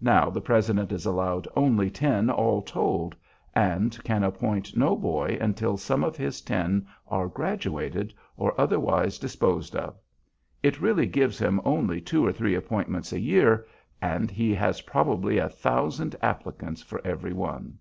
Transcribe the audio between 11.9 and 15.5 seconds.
two or three appointments a year, and he has probably a